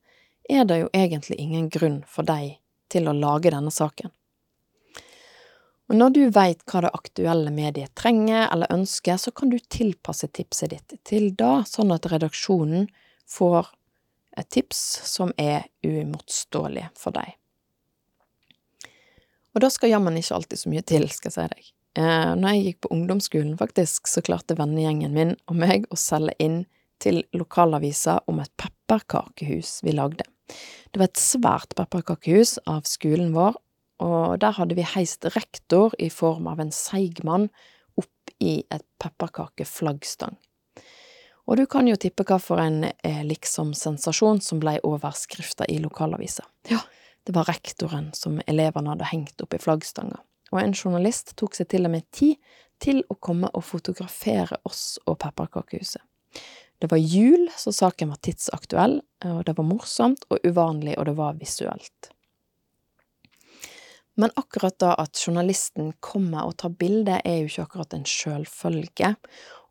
[0.49, 2.57] er det jo egentlig ingen grunn for deg
[2.91, 4.11] til å lage denne saken.
[5.93, 10.31] Og når du veit hva det aktuelle mediet trenger eller ønsker, så kan du tilpasse
[10.33, 12.87] tipset ditt til da, sånn at redaksjonen
[13.29, 13.69] får
[14.41, 17.35] et tips som er uimotståelig for deg.
[19.53, 21.69] Og da skal jammen ikke alltid så mye til, skal jeg si deg.
[22.01, 26.33] Eh, når jeg gikk på ungdomsskolen, faktisk, så klarte vennegjengen min og meg å selge
[26.41, 26.63] inn
[27.05, 30.25] til lokalavisa om et pepperkakehus vi lagde.
[30.89, 33.61] Det var et svært pepperkakehus av skolen vår,
[34.03, 37.49] og der hadde vi heist rektor i form av en seig mann
[38.01, 40.35] opp i et pepperkakeflaggstang.
[41.51, 46.45] Og du kan jo tippe hva for en eh, liksom-sensasjon som blei overskrifta i lokalavisa.
[46.71, 46.79] Ja,
[47.27, 50.21] det var rektoren som elevene hadde hengt opp i flaggstanga,
[50.53, 52.39] og en journalist tok seg til og med tid
[52.83, 56.03] til å komme og fotografere oss og pepperkakehuset.
[56.83, 58.97] Det var jul, så saken var tidsaktuell,
[59.29, 62.11] og det var morsomt og uvanlig, og det var visuelt.
[64.21, 69.15] Men akkurat da at journalisten kommer og tar bilde, er jo ikke akkurat en sjølfølge,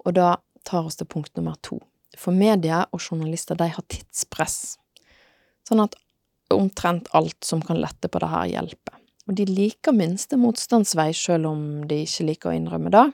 [0.06, 1.77] og da tar oss til punkt nummer to.
[2.17, 4.77] For media og journalister, de har tidspress,
[5.67, 5.95] sånn at
[6.51, 8.97] omtrent alt som kan lette på det her, hjelper.
[9.30, 13.06] Og de liker minste motstandsvei, sjøl om de ikke liker å innrømme det.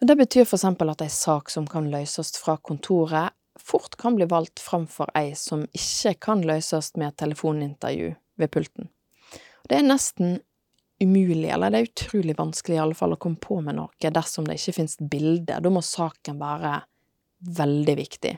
[0.00, 4.24] Det betyr for eksempel at ei sak som kan løses fra kontoret, fort kan bli
[4.30, 8.88] valgt framfor ei som ikke kan løses med et telefonintervju ved pulten.
[9.68, 10.38] Det er nesten
[11.00, 14.46] umulig, eller det er utrolig vanskelig i alle fall, å komme på med noe dersom
[14.48, 15.56] det ikke finnes bilde.
[15.60, 16.80] Da må saken være
[17.60, 18.34] veldig viktig.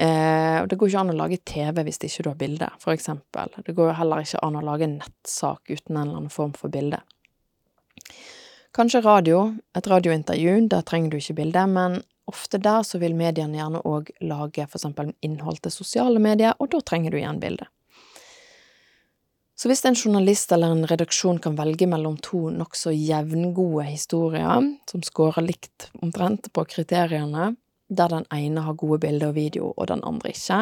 [0.00, 3.50] Eh, det går ikke an å lage TV hvis ikke du har bilde, for eksempel.
[3.66, 6.72] Det går heller ikke an å lage en nettsak uten en eller annen form for
[6.72, 7.02] bilde.
[8.72, 9.42] Kanskje radio,
[9.76, 11.98] et radiointervju, der trenger du ikke bilde, men
[12.30, 16.70] ofte der så vil mediene gjerne òg lage for eksempel innhold til sosiale medier, og
[16.72, 17.66] da trenger du igjen bilde.
[19.60, 25.02] Så hvis en journalist eller en redaksjon kan velge mellom to nokså jevngode historier, som
[25.04, 27.50] scorer likt omtrent på kriteriene,
[27.92, 30.60] der den ene har gode bilder og video, og den andre ikke,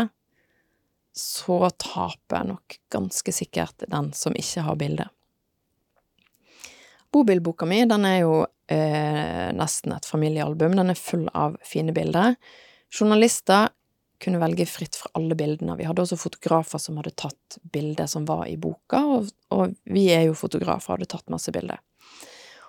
[1.14, 5.06] så taper nok ganske sikkert den som ikke har bilde.
[7.14, 8.34] Bobilboka mi, den er jo
[8.66, 10.74] eh, nesten et familiealbum.
[10.74, 12.34] Den er full av fine bilder.
[12.90, 13.70] Journalister
[14.22, 15.76] kunne velge fritt fra alle bildene.
[15.78, 20.08] Vi hadde også fotografer som hadde tatt bilder som var i boka, og, og vi
[20.14, 21.80] er jo fotografer og hadde tatt masse bilder.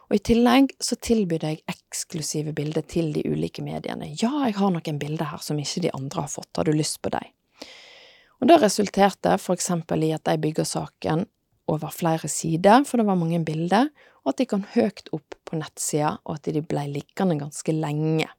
[0.10, 4.10] Og i tillegg så tilbydde jeg eksklusive bilder til de ulike mediene.
[4.18, 6.98] Ja, jeg har noen bilder her som ikke de andre har fått, har du lyst
[7.06, 7.30] på dem?
[8.40, 11.28] Og det resulterte for eksempel i at jeg bygger saken
[11.70, 13.92] over flere sider, for det var mange bilder,
[14.24, 18.30] og at de kom høyt opp på nettsida, og at de ble liggende ganske lenge.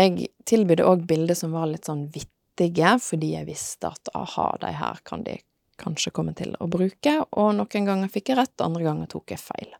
[0.00, 4.72] Jeg tilbød òg bilder som var litt sånn vittige, fordi jeg visste at aha, de
[4.76, 5.38] her kan de
[5.80, 9.42] kanskje komme til å bruke, og noen ganger fikk jeg rett, andre ganger tok jeg
[9.42, 9.72] feil.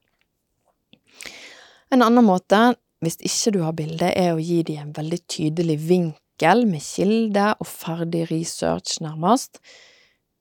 [1.93, 2.73] En annen måte,
[3.05, 7.51] hvis ikke du har bilde, er å gi de en veldig tydelig vinkel med kilde
[7.61, 9.61] og ferdig research, nærmest,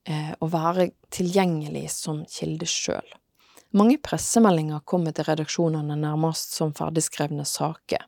[0.08, 3.18] eh, og være tilgjengelig som kilde sjøl.
[3.78, 8.04] Mange pressemeldinger kommer til redaksjonene nærmest som ferdigskrevne saker,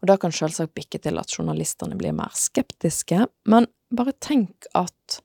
[0.00, 5.20] og det kan selvsagt bikke til at journalistene blir mer skeptiske, men bare tenk at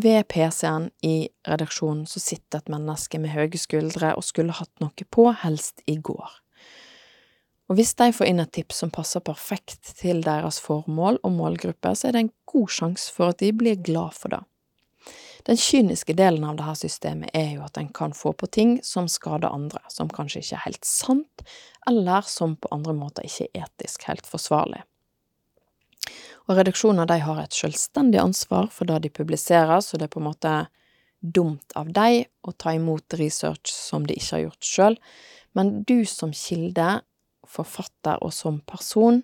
[0.00, 5.06] ved PC-en i redaksjonen så sitter et menneske med høye skuldre og skulle hatt noe
[5.10, 6.30] på, helst i går.
[7.70, 11.94] Og hvis de får inn et tips som passer perfekt til deres formål og målgruppe,
[11.94, 14.42] så er det en god sjanse for at de blir glad for det.
[15.44, 19.08] Den kyniske delen av dette systemet er jo at en kan få på ting som
[19.08, 21.44] skader andre, som kanskje ikke er helt sant,
[21.88, 24.82] eller som på andre måter ikke er etisk helt forsvarlig.
[26.48, 30.20] Og redaksjoner de har et selvstendig ansvar for det de publiserer, så det er på
[30.20, 30.54] en måte
[31.20, 34.98] dumt av dem å ta imot research som de ikke har gjort sjøl,
[35.56, 37.00] men du som kilde,
[37.50, 39.22] forfatter og som person,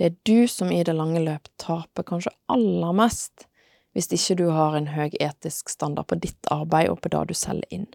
[0.00, 3.46] det er du som i det lange løp taper kanskje aller mest
[3.92, 7.34] hvis ikke du har en høy etisk standard på ditt arbeid og på det du
[7.36, 7.88] selger inn.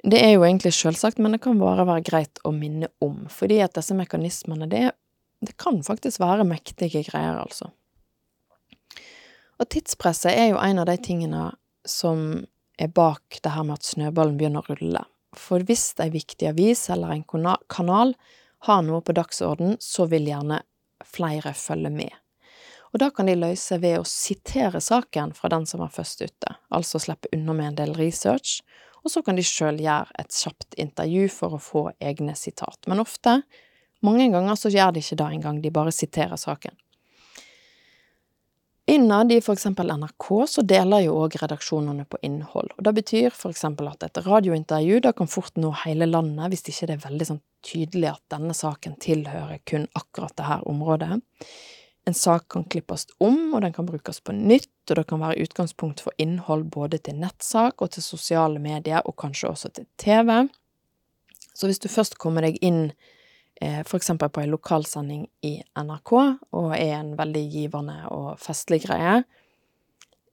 [0.00, 3.60] Det er jo egentlig selvsagt, men det kan bare være greit å minne om, fordi
[3.60, 4.86] at disse mekanismene, det,
[5.44, 7.68] det kan faktisk være mektige greier, altså.
[9.60, 11.50] Og tidspresset er jo en av de tingene
[11.84, 12.46] som
[12.80, 15.04] er bak det her med at snøballen begynner å rulle.
[15.36, 17.26] For hvis ei viktig avis eller en
[17.68, 18.14] kanal
[18.66, 20.62] har noe på dagsorden, så vil gjerne
[21.04, 22.16] flere følge med
[22.90, 26.54] og det kan de løse ved å sitere saken fra den som var først ute,
[26.74, 28.60] altså slippe unna med en del research,
[29.04, 32.82] og så kan de sjøl gjøre et kjapt intervju for å få egne sitat.
[32.90, 33.40] Men ofte,
[34.04, 36.76] mange ganger, så gjør de ikke det engang, de bare siterer saken.
[38.90, 43.30] Innad i for eksempel NRK så deler jo òg redaksjonene på innhold, og det betyr
[43.30, 47.04] for eksempel at et radiointervju da kan fort nå hele landet hvis ikke det er
[47.04, 51.20] veldig sånn tydelig at denne saken tilhører kun akkurat det her området.
[52.10, 55.44] En sak kan klippes om, og den kan brukes på nytt, og det kan være
[55.44, 60.48] utgangspunkt for innhold både til nettsak og til sosiale medier, og kanskje også til TV.
[61.54, 62.88] Så hvis du først kommer deg inn
[63.60, 63.86] f.eks.
[63.86, 66.12] for eksempel på en lokalsending i NRK,
[66.58, 69.20] og er en veldig givende og festlig greie,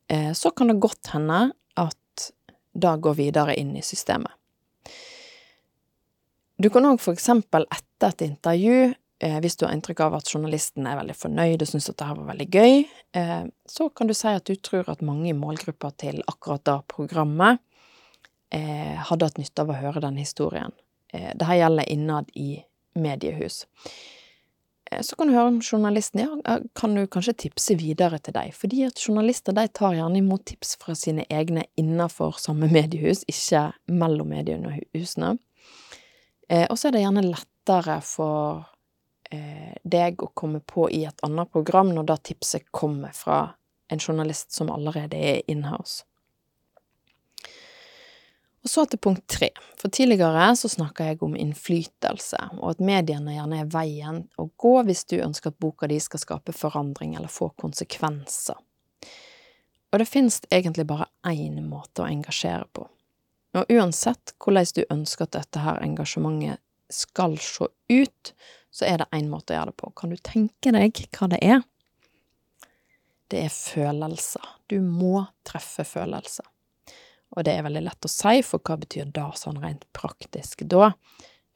[0.09, 2.29] eh, så kan det godt hende at
[2.73, 4.33] det går videre inn i systemet.
[6.57, 10.87] Du kan òg eksempel etter et intervju, eh, hvis du har inntrykk av at journalisten
[10.89, 12.75] er veldig fornøyd og syns at det her var veldig gøy,
[13.19, 16.77] eh, så kan du si at du tror at mange i målgruppa til akkurat det
[16.93, 17.63] programmet
[18.53, 20.75] eh, hadde hatt nytte av å høre den historien.
[21.13, 22.61] Eh, Dette gjelder innad i
[22.97, 23.65] mediehus.
[24.91, 28.35] Eh, så kan du høre om journalisten ja, eh, kan du kanskje tipse videre til
[28.37, 33.25] deg, fordi at journalister de tar gjerne imot tips fra sine egne innenfor samme mediehus,
[33.27, 35.37] ikke mellom mediehusene.
[36.49, 38.65] Eh, og så er det gjerne lettere for
[39.83, 43.41] deg å komme på i et annet program når da tipset kommer fra
[43.91, 46.05] en journalist som allerede er inhouse.
[48.67, 49.47] Og så til punkt tre.
[49.79, 54.73] For tidligere så snakka jeg om innflytelse, og at mediene gjerne er veien å gå
[54.89, 58.59] hvis du ønsker at boka di skal skape forandring eller få konsekvenser.
[59.87, 62.89] Og det finnes egentlig bare én måte å engasjere på.
[63.55, 66.59] Og uansett hvordan du ønsker at dette her engasjementet
[66.91, 68.33] skal se ut,
[68.77, 69.89] så er det én måte å gjøre det på.
[69.97, 71.63] Kan du tenke deg hva det er?
[73.27, 74.43] Det er følelser.
[74.69, 76.45] Du må treffe følelser.
[77.35, 80.93] Og det er veldig lett å si, for hva betyr det sånn rent praktisk da?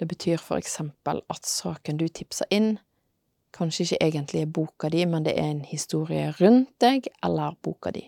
[0.01, 2.73] Det betyr for eksempel at saken du tipser inn,
[3.53, 7.93] kanskje ikke egentlig er boka di, men det er en historie rundt deg eller boka
[7.93, 8.07] di.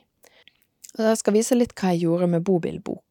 [0.98, 3.03] Og jeg skal vise litt hva jeg gjorde med bobilboka.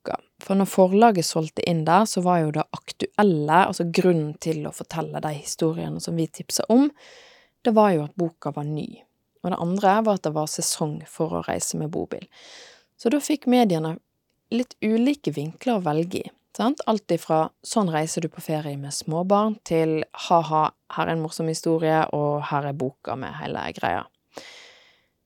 [0.43, 4.75] For når forlaget solgte inn der, så var jo det aktuelle, altså grunnen til å
[4.75, 6.89] fortelle de historiene som vi tipsa om,
[7.63, 8.89] det var jo at boka var ny.
[9.43, 12.27] Og det andre var at det var sesong for å reise med bobil.
[12.99, 13.97] Så da fikk mediene
[14.55, 16.31] litt ulike vinkler å velge i.
[16.57, 16.83] Sant?
[16.87, 21.49] Alt ifra 'sånn reiser du på ferie med småbarn' til 'ha-ha, her er en morsom
[21.49, 24.05] historie, og her er boka med hele greia'.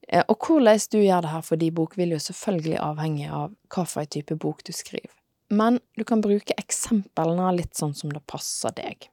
[0.08, 3.52] Eh, og hvordan du gjør det her for din bok, vil jo selvfølgelig avhenge av
[3.74, 5.12] hva for en type bok du skriver.
[5.50, 9.10] Men du kan bruke eksemplene litt sånn som det passer deg.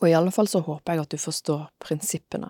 [0.00, 2.48] Og i alle fall så håper jeg at du forstår prinsippene.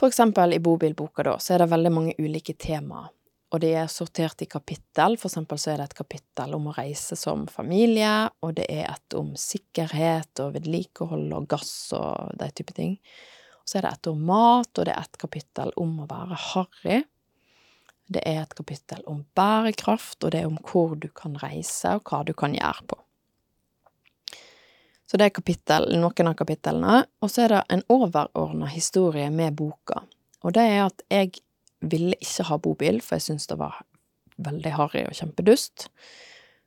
[0.00, 3.12] For eksempel i bobilboka, da, så er det veldig mange ulike temaer
[3.54, 5.14] og de er sortert i kapittel.
[5.20, 8.88] For eksempel så er det et kapittel om å reise som familie, og det er
[8.88, 12.96] et om sikkerhet og vedlikehold og gass og de type ting.
[13.64, 16.98] Så er det et om mat, og det er et kapittel om å være harry.
[18.12, 22.04] Det er et kapittel om bærekraft, og det er om hvor du kan reise, og
[22.10, 22.98] hva du kan gjøre på.
[25.08, 27.00] Så det er kapittel, noen av kapitlene.
[27.22, 30.02] Og så er det en overordna historie med boka.
[30.44, 31.34] Og det er at jeg
[31.84, 33.82] ville ikke ha bobil, for jeg syntes det var
[34.44, 35.88] veldig harry og kjempedust.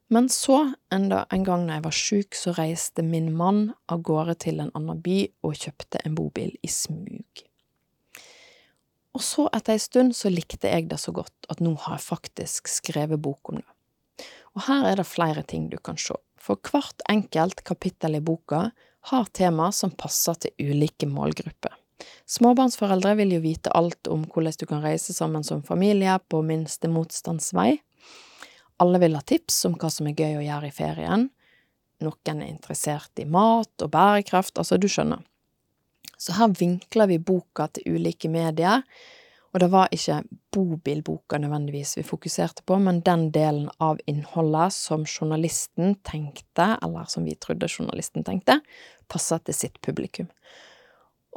[0.07, 4.05] Men så, en, da, en gang når jeg var sjuk, så reiste min mann av
[4.07, 7.43] gårde til en annen by og kjøpte en bobil i smug.
[9.17, 12.05] Og så, etter ei stund, så likte jeg det så godt at nå har jeg
[12.05, 14.27] faktisk skrevet bok om det.
[14.55, 18.69] Og her er det flere ting du kan se, for hvert enkelt kapittel i boka
[19.11, 21.75] har tema som passer til ulike målgrupper.
[22.29, 26.89] Småbarnsforeldre vil jo vite alt om hvordan du kan reise sammen som familie på minste
[26.91, 27.79] motstandsvei.
[28.83, 31.27] Alle vil ha tips om hva som er gøy å gjøre i ferien.
[32.05, 35.23] Noen er interessert i mat og bærekraft, altså, du skjønner.
[36.17, 38.83] Så her vinkler vi boka til ulike medier,
[39.53, 40.19] og det var ikke
[40.53, 47.25] bobilboka nødvendigvis vi fokuserte på, men den delen av innholdet som journalisten tenkte, eller som
[47.25, 48.59] vi trodde journalisten tenkte,
[49.09, 50.27] passet til sitt publikum.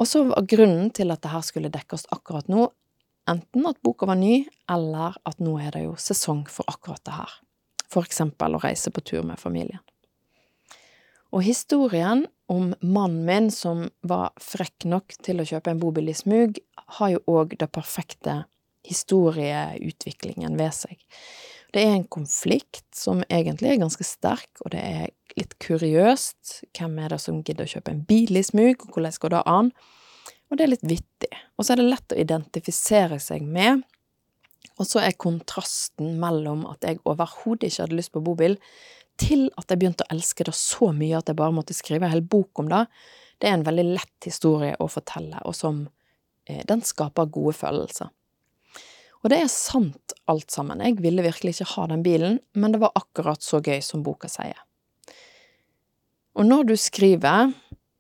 [0.01, 2.69] Og så var grunnen til at det her skulle dekkes akkurat nå,
[3.29, 7.17] enten at boka var ny, eller at nå er det jo sesong for akkurat det
[7.19, 7.37] her.
[7.91, 9.83] For eksempel å reise på tur med familien.
[11.31, 16.17] Og historien om mannen min som var frekk nok til å kjøpe en bobil i
[16.17, 16.59] smug,
[16.99, 18.43] har jo òg det perfekte
[18.87, 20.99] historieutviklingen ved seg.
[21.71, 26.65] Det er en konflikt som egentlig er ganske sterk, og det er litt kuriøst.
[26.75, 29.43] Hvem er det som gidder å kjøpe en bil i smug, og hvordan går det
[29.47, 29.71] an?
[30.51, 31.31] Og det er litt vittig.
[31.57, 33.85] Og så er det lett å identifisere seg med.
[34.81, 38.57] Og så er kontrasten mellom at jeg overhodet ikke hadde lyst på bobil,
[39.21, 42.15] til at jeg begynte å elske det så mye at jeg bare måtte skrive en
[42.15, 42.87] hel bok om det,
[43.41, 45.85] det er en veldig lett historie å fortelle, og som
[46.49, 48.09] eh, Den skaper gode følelser.
[49.21, 52.81] Og det er sant alt sammen, jeg ville virkelig ikke ha den bilen, men det
[52.81, 54.61] var akkurat så gøy som boka sier.
[56.39, 57.53] Og når du skriver,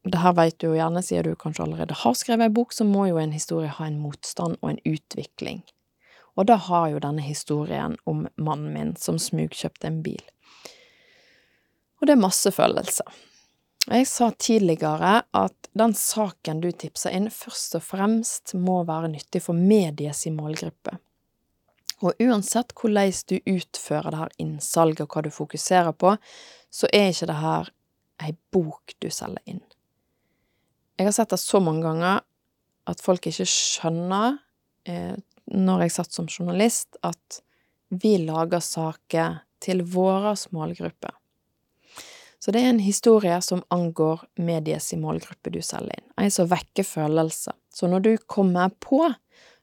[0.04, 2.86] det her veit du jo gjerne, siden du kanskje allerede har skrevet ei bok, så
[2.88, 5.60] må jo en historie ha en motstand og en utvikling.
[6.40, 10.22] Og da har jo denne historien om mannen min som smugkjøpte en bil.
[12.00, 13.08] Og det er masse følelser.
[13.90, 19.42] Jeg sa tidligere at den saken du tipsa inn, først og fremst må være nyttig
[19.44, 20.96] for medies målgruppe.
[22.00, 26.14] Og uansett hvordan du utfører det her innsalget og hva du fokuserer på,
[26.72, 27.72] så er ikke det her
[28.24, 29.64] ei bok du selger inn.
[31.00, 32.18] Jeg har sett det så mange ganger
[32.90, 34.34] at folk ikke skjønner,
[34.84, 35.14] eh,
[35.48, 37.38] når jeg satt som journalist, at
[37.88, 41.14] vi lager saker til våre målgruppe.
[42.36, 46.84] Så det er en historie som angår medies målgruppe du selger inn, ei som vekker
[46.84, 47.56] følelser.
[47.72, 49.06] Så når du kommer på,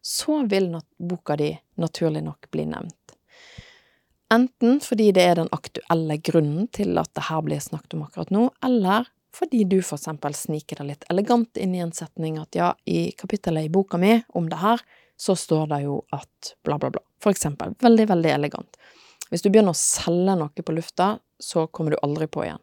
[0.01, 3.13] så vil boka di naturlig nok bli nevnt.
[4.33, 8.33] Enten fordi det er den aktuelle grunnen til at det her blir snakket om akkurat
[8.33, 9.05] nå, eller
[9.35, 13.11] fordi du for eksempel sniker deg litt elegant inn i en setning at ja, i
[13.17, 14.81] kapittelet i boka mi om det her,
[15.17, 17.01] så står det jo at bla, bla, bla.
[17.23, 17.73] For eksempel.
[17.81, 18.77] Veldig, veldig elegant.
[19.31, 22.61] Hvis du begynner å selge noe på lufta, så kommer du aldri på igjen.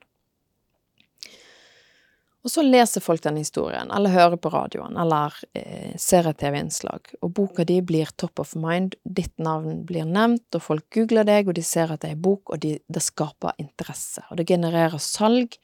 [2.45, 7.15] Og så leser folk den historien, eller hører på radioen, eller eh, ser et TV-innslag,
[7.25, 11.49] og boka di blir top of mind, ditt navn blir nevnt, og folk googler deg,
[11.49, 15.01] og de ser at det er bok, og de, det skaper interesse, og det genererer
[15.01, 15.57] salg.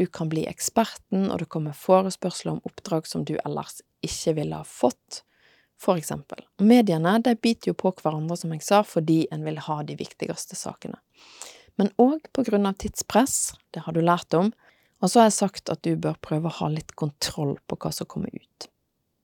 [0.00, 4.58] Du kan bli eksperten, og det kommer forespørsler om oppdrag som du ellers ikke ville
[4.62, 5.22] ha fått,
[5.82, 6.44] for eksempel.
[6.60, 9.98] Og mediene, de biter jo på hverandre, som jeg sa, fordi en vil ha de
[9.98, 11.00] viktigste sakene.
[11.80, 14.52] Men òg på grunn av tidspress, det har du lært om,
[15.02, 17.90] og så har jeg sagt at du bør prøve å ha litt kontroll på hva
[17.94, 18.68] som kommer ut.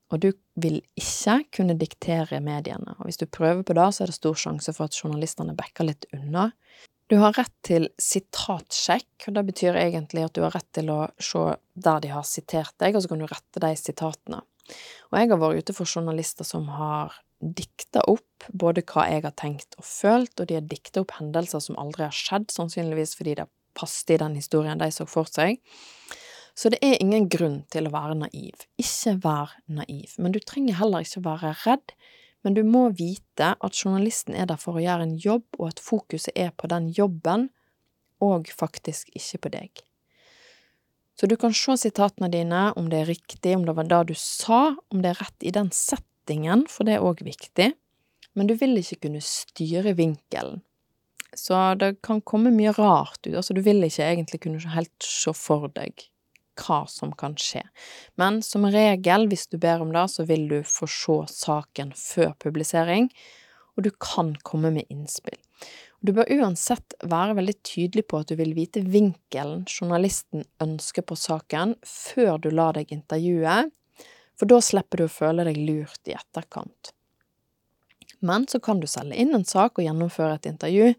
[0.08, 4.10] Og du vil ikke kunne diktere mediene, og hvis du prøver på det, så er
[4.10, 6.48] det stor sjanse for at journalistene backer litt unna.
[7.08, 11.06] Du har rett til sitatsjekk, og det betyr egentlig at du har rett til å
[11.16, 14.42] se der de har sitert deg, og så kan du rette de sitatene.
[15.08, 19.36] Og jeg har vært ute for journalister som har dikta opp både hva jeg har
[19.40, 23.38] tenkt og følt, og de har dikta opp hendelser som aldri har skjedd, sannsynligvis fordi
[23.40, 23.48] det
[23.78, 25.62] passet i den historien de så for seg.
[26.58, 28.66] Så det er ingen grunn til å være naiv.
[28.82, 30.16] Ikke vær naiv.
[30.18, 31.94] Men du trenger heller ikke være redd.
[32.48, 35.82] Men du må vite at journalisten er der for å gjøre en jobb, og at
[35.84, 37.50] fokuset er på den jobben,
[38.24, 39.82] og faktisk ikke på deg.
[41.20, 44.14] Så du kan se sitatene dine, om det er riktig, om det var det du
[44.16, 47.68] sa, om det er rett i den settingen, for det er òg viktig,
[48.32, 50.62] men du vil ikke kunne styre vinkelen.
[51.36, 53.34] Så det kan komme mye rart ut.
[53.34, 56.08] Altså, du vil ikke egentlig kunne helt se for deg
[56.58, 57.62] hva som kan skje.
[58.20, 62.34] Men som regel, hvis du ber om det, så vil du få se saken før
[62.42, 63.10] publisering,
[63.78, 65.38] og du kan komme med innspill.
[66.00, 71.18] Du bør uansett være veldig tydelig på at du vil vite vinkelen journalisten ønsker på
[71.18, 73.64] saken, før du lar deg intervjue,
[74.38, 76.92] for da slipper du å føle deg lurt i etterkant.
[78.22, 80.92] Men så kan du selge inn en sak og gjennomføre et intervju,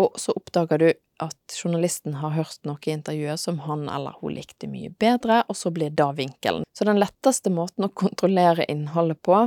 [0.00, 0.88] og så oppdager du
[1.22, 5.56] at journalisten har hørt noe i intervjuet som han eller hun likte mye bedre, og
[5.56, 6.66] så blir det vinkelen.
[6.76, 9.46] Så den letteste måten å kontrollere innholdet på,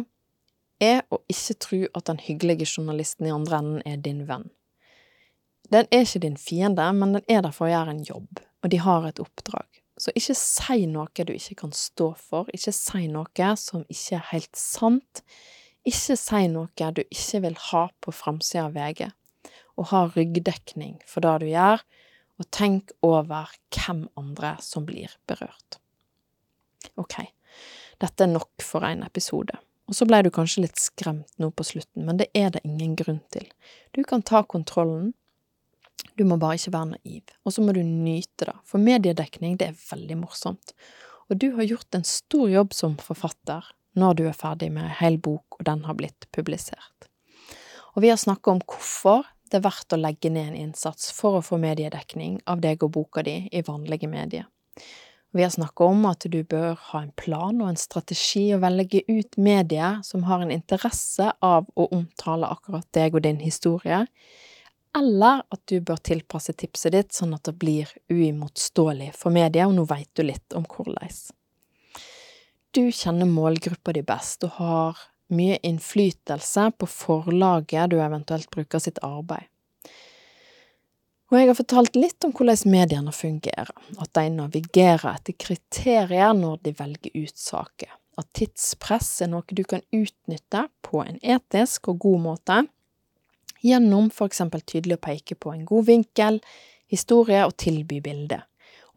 [0.79, 4.47] er å ikke tro at den hyggelige journalisten i andre enden er din venn.
[5.69, 8.73] Den er ikke din fiende, men den er der for å gjøre en jobb, og
[8.73, 9.67] de har et oppdrag.
[9.99, 14.27] Så ikke si noe du ikke kan stå for, ikke si noe som ikke er
[14.31, 15.23] helt sant,
[15.87, 19.09] ikke si noe du ikke vil ha på framsida av VG
[19.79, 21.83] og ha ryggdekning for det du gjør,
[22.39, 25.79] og tenk over hvem andre som blir berørt.
[26.99, 27.21] Ok,
[27.99, 29.55] dette er nok for en episode.
[29.89, 32.93] Og så ble du kanskje litt skremt nå på slutten, men det er det ingen
[32.99, 33.47] grunn til.
[33.95, 35.13] Du kan ta kontrollen,
[36.15, 39.71] du må bare ikke være naiv, og så må du nyte det, for mediedekning, det
[39.71, 40.75] er veldig morsomt.
[41.29, 43.65] Og du har gjort en stor jobb som forfatter
[43.99, 47.09] når du er ferdig med ei hel bok og den har blitt publisert.
[47.95, 51.39] Og vi har snakka om hvorfor det er verdt å legge ned en innsats for
[51.39, 54.47] å få mediedekning av deg og boka di i vanlige medier.
[55.31, 59.03] Vi har snakket om at du bør ha en plan og en strategi og velge
[59.05, 64.07] ut medier som har en interesse av å omtale akkurat deg og din historie,
[64.97, 69.77] eller at du bør tilpasse tipset ditt sånn at det blir uimotståelig for media, og
[69.77, 71.13] nå veit du litt om hvordan.
[72.73, 79.01] Du kjenner målgruppa di best og har mye innflytelse på forlaget du eventuelt bruker sitt
[79.05, 79.47] arbeid.
[81.29, 83.69] Og jeg har fortalt litt om hvordan mediene fungerer,
[84.01, 89.61] at de navigerer etter kriterier når de velger ut saker, at tidspress er noe du
[89.61, 92.57] kan utnytte på en etisk og god måte,
[93.61, 96.41] gjennom for eksempel tydelig å peke på en god vinkel,
[96.89, 98.41] historie og tilby bilde,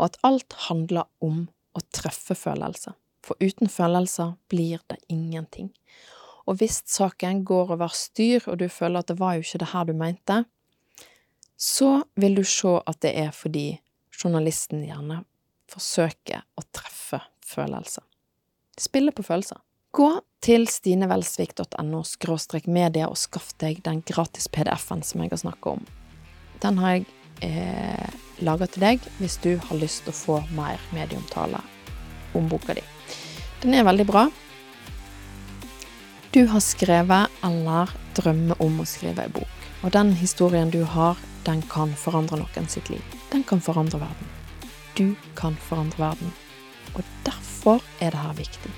[0.00, 1.44] og at alt handler om
[1.76, 5.68] å treffe følelser, for uten følelser blir det ingenting.
[6.46, 9.70] Og hvis saken går over styr, og du føler at det var jo ikke det
[9.72, 10.38] her du mente,
[11.56, 13.66] så vil du se at det er fordi
[14.22, 15.22] journalisten gjerne
[15.70, 18.04] forsøker å treffe følelser.
[18.78, 19.60] Spille på følelser.
[19.92, 20.08] Gå
[20.42, 22.02] til stinevelsvik.no
[22.66, 25.84] media og skaff deg den gratis PDF-en som jeg har snakket om.
[26.62, 27.06] Den har jeg
[27.44, 31.60] eh, laga til deg hvis du har lyst til å få mer medieomtale
[32.34, 32.84] om boka di.
[33.62, 34.26] Den er veldig bra.
[36.32, 41.20] Du har skrevet eller drømmer om å skrive en bok, og den historien du har,
[41.44, 43.04] den kan forandre noen sitt liv.
[43.28, 44.30] Den kan forandre verden.
[44.96, 46.32] Du kan forandre verden.
[46.96, 48.72] Og derfor er det her viktig.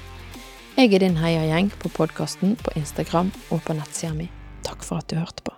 [0.75, 4.33] Jeg er din heiagjeng på podkasten, på Instagram og på nettsida mi.
[4.67, 5.54] Takk for at du hørte på.